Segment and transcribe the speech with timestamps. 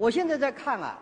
[0.00, 0.98] 我现在在看啊，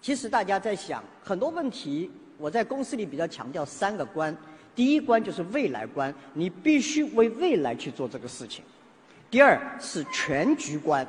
[0.00, 2.10] 其实大家在想很多问题。
[2.38, 4.36] 我在公司里比较强调三个观：
[4.74, 8.64] 第一关就是未来观，你必须为未来去做这个事情；
[9.30, 11.06] 第二是全局观，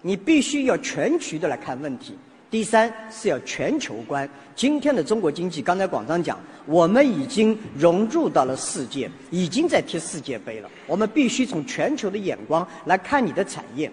[0.00, 2.14] 你必须要全局的来看问题；
[2.50, 4.28] 第三是要全球观。
[4.56, 6.36] 今天的中国经济，刚才广章讲，
[6.66, 10.68] 我们已经融入到了世界，已经在踢世界杯了。
[10.88, 13.88] 我们必须从全球的眼光来看你的产业。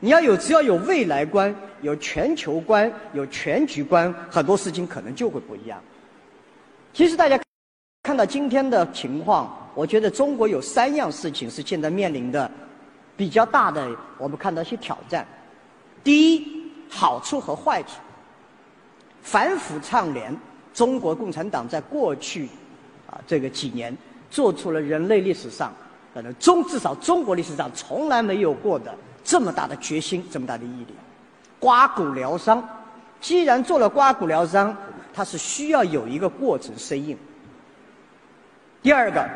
[0.00, 5.78] 你要有，只要有未来观、有全球观、有全局观，很多事情可能就会不一样。
[6.92, 7.38] 其实大家
[8.02, 12.50] 看到今天的情况，我觉得中国有三样事情是现在面临的
[13.14, 15.26] 比较大的，我们看到一些挑战。
[16.02, 17.90] 第一，好处和坏处。
[19.20, 20.34] 反腐倡廉，
[20.72, 22.48] 中国共产党在过去
[23.06, 23.94] 啊这个几年
[24.30, 25.70] 做出了人类历史上
[26.14, 30.94] 可能中至少中国历史上从来没有过的这么大的决心，这么大的毅力，
[31.58, 32.66] 刮骨疗伤。
[33.20, 34.74] 既然做了刮骨疗伤，
[35.12, 37.16] 它是需要有一个过程适应。
[38.82, 39.28] 第二个，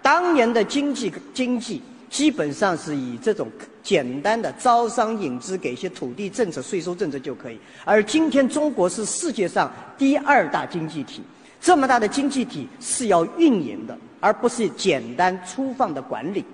[0.00, 3.48] 当年的经济经济基本上是以这种
[3.82, 9.68] 简单的招商引资、给一些土地政策、税收政策就可以，而今天中国是世界上
[9.98, 11.20] 第二大经济体，
[11.60, 16.44] 这么大的经济体是要运营的，而不是简单粗放的管理。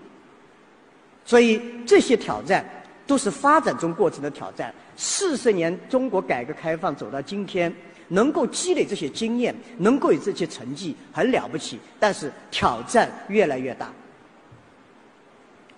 [1.28, 2.64] 所以这些挑战
[3.06, 4.74] 都是发展中过程的挑战。
[4.96, 7.70] 四十年中国改革开放走到今天。
[8.10, 11.78] 能够积累这些经验，能够有这些成绩，很了不起。
[12.00, 13.92] 但是挑战越来越大。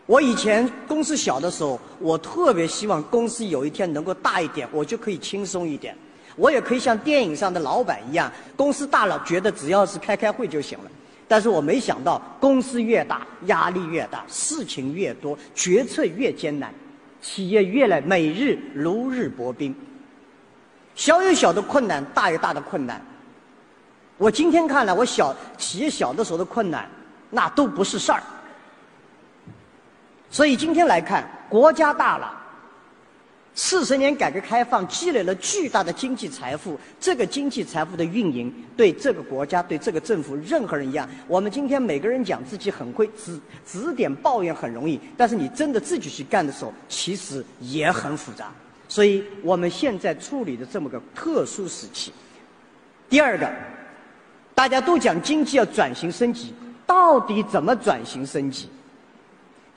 [0.07, 5.92] 我以前公司小的时候，我特别希望公司有一天能够大一点，我就可以轻松一点，
[6.37, 10.91] 我也可以像电影上的老板一样，公司大了觉得只要是开开会就行了。
[11.31, 16.75] 但是我没想到，公司越大，压力越大，事情越多，决策越艰难，
[17.23, 19.73] 企业越来每日如日薄冰。
[20.97, 23.01] 小有小的困难，大有大的困难。
[24.19, 26.91] 我今天看来，我小企业小的时候的困难，
[27.31, 28.20] 那都不是事儿。
[30.30, 32.39] 所以今天来看，国家大了，
[33.55, 41.06] 四十年改革开放积累了巨大的经济财富，这个经济财富的运营，对这个国家、对这个政府，任何人一样。
[41.27, 48.52] 我们今天每个人讲自己很会，指指点抱怨很容易，但是你真的自己去干的时候，其实也很复杂。
[48.88, 52.12] 所以我们现在处理的这么个特殊时期，
[53.08, 53.50] 第二个，
[54.55, 56.55] 大家都讲经济要转型升级，
[56.86, 58.68] 到底怎么转型升级？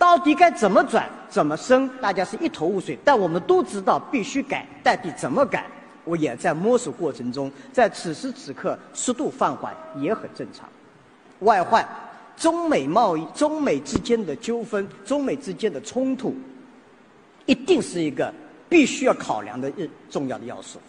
[0.04, 1.90] 到底该怎么转、怎么升？
[2.02, 3.00] 大家是一头雾水。
[3.06, 5.66] 但我们都知道必须改，到底怎么改？
[6.04, 7.50] 我也在摸索过程中。
[7.72, 10.68] 在此时此刻，速度放缓也很正常。
[11.40, 11.88] 外患，
[12.36, 16.36] 中美贸易、中美之间的纠纷、中美之间的冲突，
[17.46, 18.30] 一定是一个。
[18.68, 19.72] 必须要考量的
[20.10, 20.80] 重要的要素，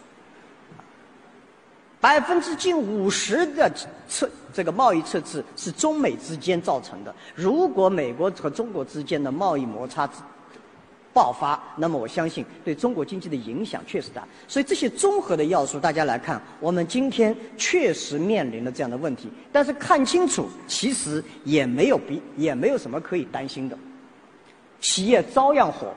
[2.04, 3.72] 百分之近五十的
[4.06, 7.14] 测这个贸易赤字是中美之间造成的。
[7.34, 10.06] 如果美国和中国之间的贸易摩擦
[11.14, 14.22] 爆发，那么我相信对中国经济的影响确实大。
[14.46, 19.30] 所以这些综合的要素，大家来看，我们今天确实面临了这样的问题。
[19.50, 23.78] 但是看清楚，其实也没有比也没有什么可以担心的，
[24.78, 25.90] 企业照样活。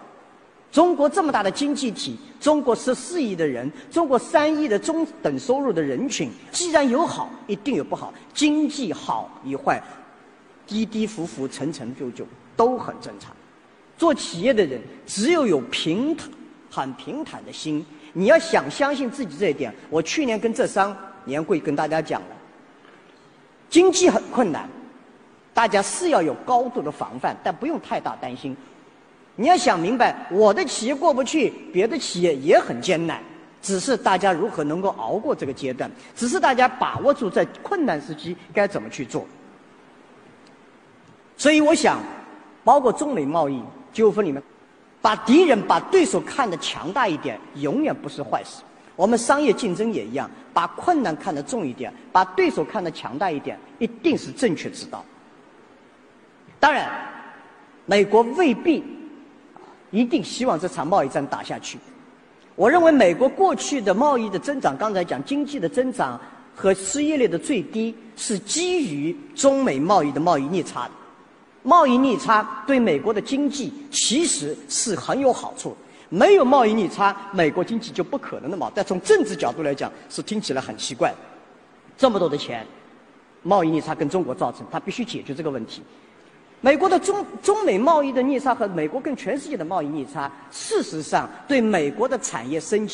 [0.77, 8.13] 中国这么大的经济体，中国十四亿的人，中国三亿的中等收入的人群，既然有好，一定有不好。
[8.31, 9.81] 经济好与坏，
[10.67, 12.23] 低低浮浮、沉沉就就
[12.55, 13.35] 都很正常。
[13.97, 16.29] 做企业的人，只有有平坦、
[16.69, 17.83] 很平坦的心。
[18.13, 20.95] 你要想相信自己这一点，我去年跟浙商
[21.25, 22.27] 年会跟大家讲了，
[23.67, 24.69] 经济很困难，
[25.55, 28.55] 大家是要有高度的防范，但不用太大担心。
[29.39, 33.21] 你要想明白，我的企业过不去，别的企业也很艰难，
[33.61, 39.27] 只是大家如何能够熬过这个阶段，只是大家把握住在困难时期该怎么去做。
[41.37, 42.01] 所以我想，
[42.63, 43.61] 包括中美贸易
[43.93, 44.41] 纠纷里面，
[45.03, 48.63] 把敌人、把对手看得强大一点，永远不是坏事。
[48.95, 55.05] 我们商业竞争也一样，把困难看得重一点，把对手看得强大一点，一定是正确之道。
[56.59, 56.89] 当然，
[57.85, 58.96] 美国未必。
[59.97, 61.79] 一定希望这场贸易战打下去。
[62.55, 66.19] 我认为美国过去的贸易的增长，刚才讲经济的增长
[66.55, 70.91] 和失业率的最低，是基于中美贸易的贸易逆差的。
[71.63, 75.75] 贸易逆差对美国的经济其实是很有好处。
[76.09, 78.71] 没有贸易逆差，美国经济就不可能那么。
[78.73, 81.13] 但从政治角度来讲，是听起来很奇怪。
[81.97, 82.65] 这么多的钱，
[83.43, 85.81] 贸易逆差跟中国造成，他必须解决这个问题。
[86.59, 92.93] 美国的中中美贸易的逆差和美国跟全世界的贸易逆差，事实上对美国的产业升级。